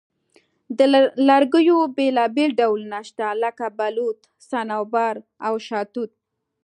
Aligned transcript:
د 0.77 0.79
لرګیو 1.29 1.77
بیلابیل 1.97 2.51
ډولونه 2.59 2.99
شته، 3.09 3.27
لکه 3.43 3.65
بلوط، 3.77 4.19
صنوبر، 4.49 5.13
او 5.45 5.53
شاهتوت. 5.67 6.11